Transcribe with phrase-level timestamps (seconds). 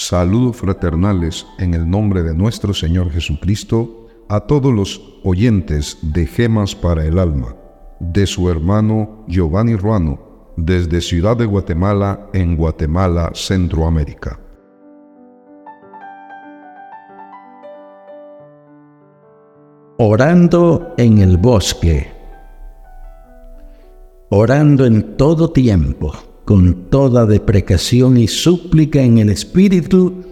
[0.00, 6.76] Saludos fraternales en el nombre de nuestro Señor Jesucristo a todos los oyentes de Gemas
[6.76, 7.56] para el Alma,
[7.98, 14.38] de su hermano Giovanni Ruano, desde Ciudad de Guatemala, en Guatemala, Centroamérica.
[19.98, 22.06] Orando en el bosque.
[24.30, 26.12] Orando en todo tiempo
[26.48, 30.24] con toda deprecación y súplica en el Espíritu,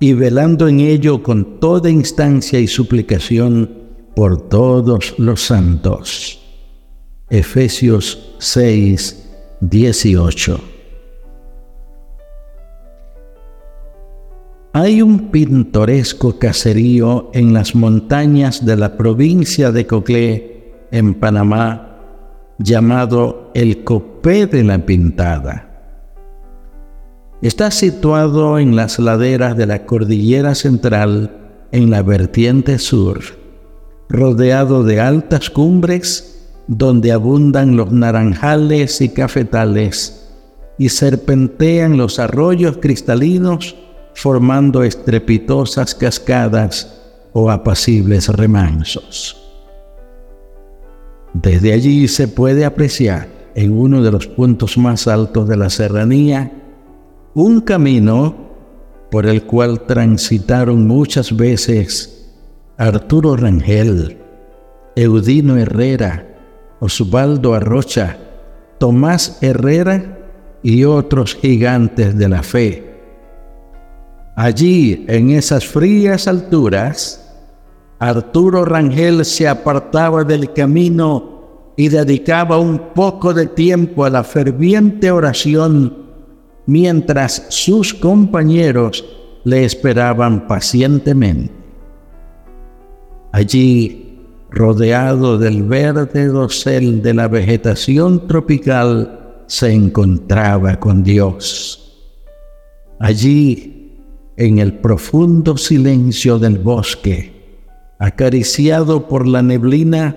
[0.00, 3.70] y velando en ello con toda instancia y suplicación
[4.16, 6.40] por todos los santos.
[7.28, 9.28] Efesios 6,
[9.60, 10.58] 18.
[14.72, 21.87] Hay un pintoresco caserío en las montañas de la provincia de Coclé, en Panamá,
[22.58, 25.64] llamado el Copé de la Pintada.
[27.40, 31.30] Está situado en las laderas de la cordillera central,
[31.70, 33.20] en la vertiente sur,
[34.08, 40.28] rodeado de altas cumbres donde abundan los naranjales y cafetales
[40.78, 43.76] y serpentean los arroyos cristalinos
[44.14, 47.00] formando estrepitosas cascadas
[47.32, 49.47] o apacibles remansos.
[51.34, 56.52] Desde allí se puede apreciar en uno de los puntos más altos de la serranía
[57.34, 58.34] un camino
[59.10, 62.34] por el cual transitaron muchas veces
[62.76, 64.18] Arturo Rangel,
[64.94, 66.26] Eudino Herrera,
[66.80, 68.16] Osvaldo Arrocha,
[68.78, 70.18] Tomás Herrera
[70.62, 72.88] y otros gigantes de la fe.
[74.36, 77.27] Allí, en esas frías alturas,
[77.98, 85.10] Arturo Rangel se apartaba del camino y dedicaba un poco de tiempo a la ferviente
[85.10, 85.96] oración
[86.66, 89.04] mientras sus compañeros
[89.44, 91.52] le esperaban pacientemente.
[93.32, 94.18] Allí,
[94.50, 102.10] rodeado del verde dosel de la vegetación tropical, se encontraba con Dios.
[102.98, 103.96] Allí,
[104.36, 107.37] en el profundo silencio del bosque,
[107.98, 110.16] acariciado por la neblina,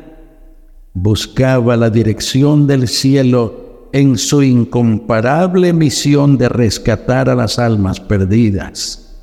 [0.93, 9.19] buscaba la dirección del cielo en su incomparable misión de rescatar a las almas perdidas.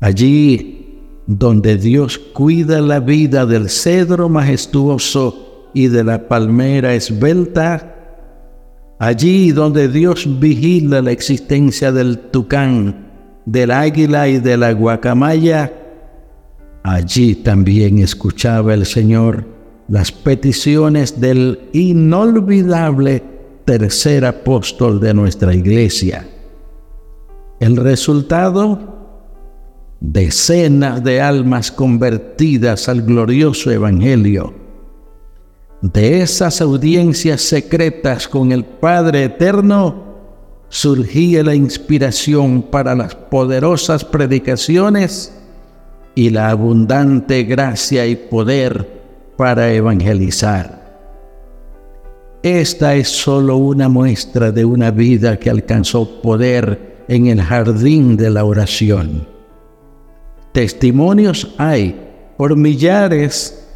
[0.00, 0.84] Allí
[1.26, 7.94] donde Dios cuida la vida del cedro majestuoso y de la palmera esbelta,
[8.98, 13.10] allí donde Dios vigila la existencia del tucán,
[13.46, 15.72] del águila y de la guacamaya,
[16.86, 19.46] Allí también escuchaba el Señor
[19.88, 23.22] las peticiones del inolvidable
[23.64, 26.28] tercer apóstol de nuestra iglesia.
[27.58, 28.98] El resultado,
[29.98, 34.52] decenas de almas convertidas al glorioso Evangelio.
[35.80, 40.04] De esas audiencias secretas con el Padre Eterno,
[40.68, 45.32] surgía la inspiración para las poderosas predicaciones
[46.14, 49.02] y la abundante gracia y poder
[49.36, 50.84] para evangelizar.
[52.42, 58.30] Esta es sólo una muestra de una vida que alcanzó poder en el jardín de
[58.30, 59.26] la oración.
[60.52, 62.00] Testimonios hay
[62.36, 63.66] por millares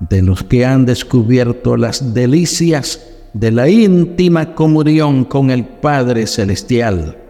[0.00, 3.00] de los que han descubierto las delicias
[3.34, 7.23] de la íntima comunión con el Padre Celestial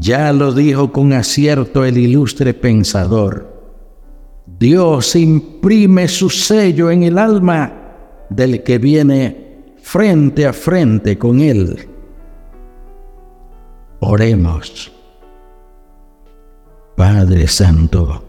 [0.00, 3.50] ya lo dijo con acierto el ilustre pensador.
[4.46, 11.86] Dios imprime su sello en el alma del que viene frente a frente con Él.
[14.00, 14.90] Oremos.
[16.96, 18.24] Padre Santo,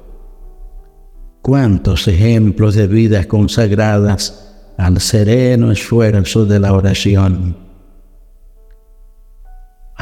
[1.42, 7.71] cuántos ejemplos de vidas consagradas al sereno esfuerzo de la oración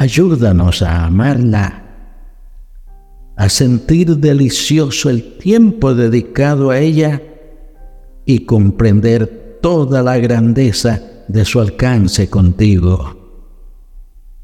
[0.01, 1.83] Ayúdanos a amarla,
[3.35, 7.21] a sentir delicioso el tiempo dedicado a ella
[8.25, 13.43] y comprender toda la grandeza de su alcance contigo.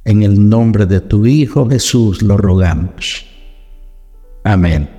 [0.04, 3.26] En el nombre de tu Hijo Jesús lo rogamos.
[4.44, 4.95] Amén.